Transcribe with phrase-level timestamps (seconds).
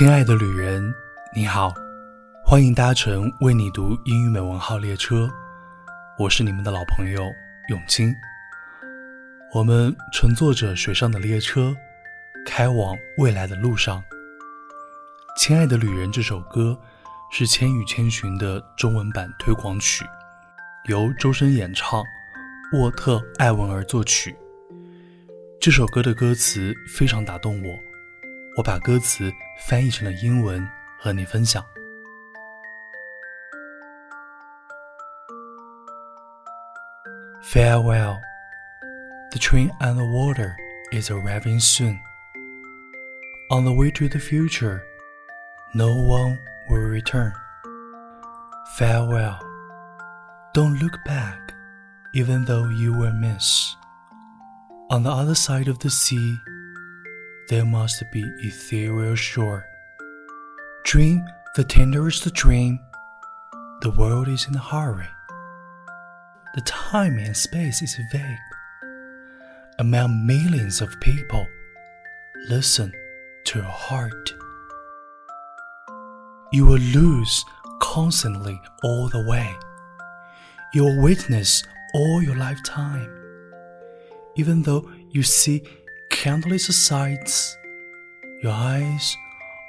[0.00, 0.94] 亲爱的旅人，
[1.36, 1.74] 你好，
[2.42, 5.28] 欢迎搭乘为你读英语美文号列车，
[6.18, 7.30] 我是你们的老朋友
[7.68, 8.10] 永清。
[9.52, 11.76] 我们乘坐着水上的列车，
[12.46, 14.02] 开往未来的路上。
[15.36, 16.74] 亲爱的旅人这首歌
[17.30, 20.02] 是《千与千寻》的中文版推广曲，
[20.86, 22.02] 由周深演唱，
[22.72, 24.34] 沃特·艾文儿作曲。
[25.60, 27.89] 这首歌的歌词非常打动我。
[28.57, 30.67] 我把歌词翻译成了英文
[30.99, 31.63] 和你分享。
[37.43, 38.19] Farewell,
[39.31, 40.55] the train on the water
[40.91, 41.99] is arriving soon.
[43.51, 44.81] On the way to the future,
[45.73, 47.31] no one will return.
[48.77, 49.39] Farewell,
[50.53, 51.53] don't look back,
[52.13, 53.75] even though you will miss.
[54.89, 56.37] On the other side of the sea,
[57.50, 59.66] there must be ethereal shore.
[60.84, 61.24] Dream
[61.56, 62.78] the tenderest dream.
[63.82, 65.08] The world is in a hurry.
[66.54, 68.38] The time and space is vague.
[69.80, 71.44] Among millions of people,
[72.48, 72.92] listen
[73.46, 74.32] to your heart.
[76.52, 77.44] You will lose
[77.82, 79.52] constantly all the way.
[80.72, 83.10] You will witness all your lifetime.
[84.36, 85.64] Even though you see
[86.20, 87.56] countless sights,
[88.42, 89.16] your eyes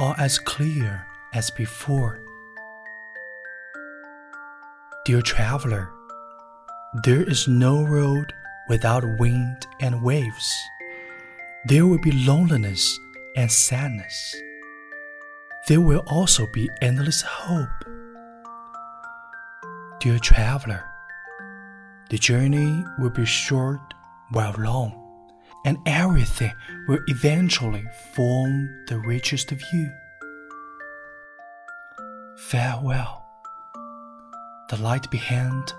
[0.00, 2.20] are as clear as before.
[5.04, 5.88] Dear traveler,
[7.04, 8.32] there is no road
[8.68, 10.52] without wind and waves.
[11.66, 12.98] There will be loneliness
[13.36, 14.34] and sadness.
[15.68, 17.84] There will also be endless hope.
[20.00, 20.82] Dear traveler,
[22.10, 23.94] the journey will be short
[24.32, 25.01] while long
[25.64, 26.52] and everything
[26.88, 29.90] will eventually form the richest view.
[32.36, 33.24] Farewell.
[34.70, 35.72] The light behind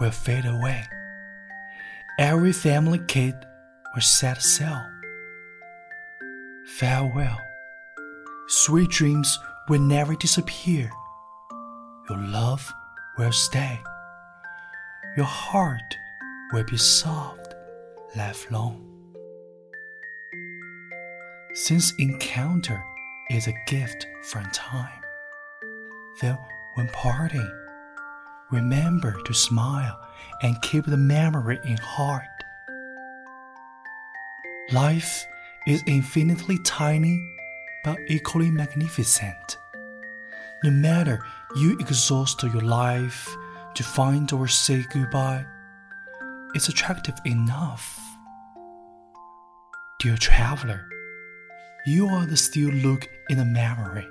[0.00, 0.84] will fade away.
[2.18, 3.34] Every family kid
[3.94, 4.82] will set sail.
[6.66, 7.38] Farewell.
[8.48, 10.90] Sweet dreams will never disappear.
[12.08, 12.72] Your love
[13.18, 13.80] will stay.
[15.16, 15.96] Your heart
[16.52, 17.54] will be soft,
[18.14, 18.95] lifelong.
[21.56, 22.84] Since encounter
[23.30, 25.00] is a gift from time,
[26.20, 26.36] then
[26.74, 27.50] when parting,
[28.50, 29.98] remember to smile
[30.42, 32.24] and keep the memory in heart.
[34.70, 35.24] Life
[35.66, 37.26] is infinitely tiny
[37.84, 39.56] but equally magnificent.
[40.62, 41.24] No matter
[41.56, 43.34] you exhaust your life
[43.76, 45.46] to find or say goodbye,
[46.54, 47.98] it's attractive enough.
[49.98, 50.86] Dear traveler,
[51.86, 54.06] you are the still look in the memory.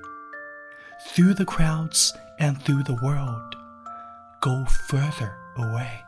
[1.10, 3.56] Through the crowds and through the world,
[4.40, 6.02] go further away.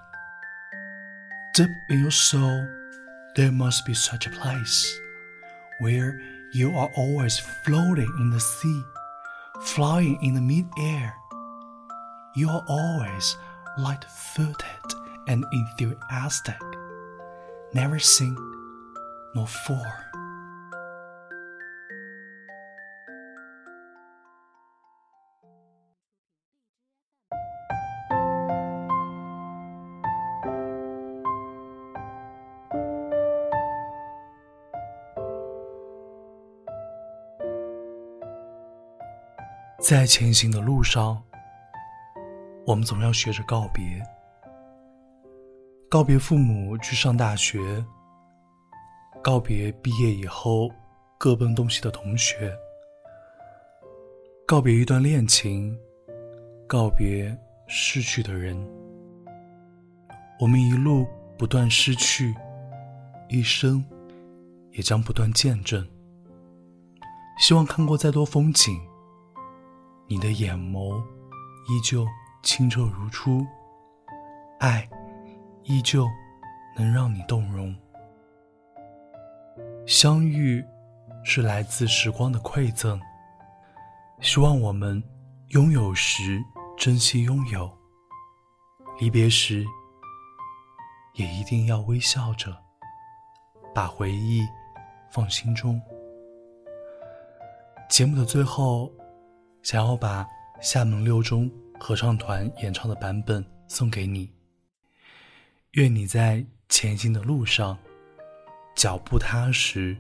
[1.56, 2.66] Deep in your soul,
[3.36, 4.98] there must be such a place
[5.80, 6.22] where
[6.54, 8.82] you are always floating in the sea,
[9.62, 11.14] flying in the mid-air.
[12.36, 13.36] You are always
[13.78, 14.96] light-footed
[15.28, 16.62] and enthusiastic,
[17.74, 18.40] never sink
[19.36, 20.07] nor fall.
[39.80, 41.22] 在前行的路上，
[42.66, 44.04] 我们总要学着告别：
[45.88, 47.86] 告别父母去上大学，
[49.24, 50.72] 告别毕业以后
[51.20, 52.52] 各奔东西的同学，
[54.48, 55.78] 告别一段恋情，
[56.66, 58.58] 告别逝去的人。
[60.40, 61.06] 我们一路
[61.38, 62.34] 不断失去，
[63.30, 63.86] 一生
[64.72, 65.88] 也将不断见证。
[67.40, 68.76] 希望看过再多风景。
[70.10, 71.04] 你的眼眸
[71.68, 72.08] 依旧
[72.42, 73.46] 清澈如初，
[74.58, 74.88] 爱
[75.64, 76.08] 依旧
[76.78, 77.76] 能让你动容。
[79.86, 80.64] 相遇
[81.26, 82.98] 是来自时光的馈赠，
[84.22, 85.04] 希望我们
[85.50, 86.42] 拥有时
[86.78, 87.70] 珍惜拥有，
[89.00, 89.66] 离别时
[91.16, 92.56] 也一定要微笑着，
[93.76, 94.42] 把回忆
[95.12, 95.82] 放心中。
[97.90, 98.90] 节目的最后。
[99.64, 100.26] 想要把
[100.62, 104.32] 厦门六中合唱团演唱的版本送给你。
[105.72, 107.78] 愿你在前行的路上，
[108.76, 109.98] 脚步踏实，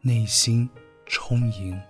[0.00, 0.68] 内心
[1.06, 1.80] 充盈。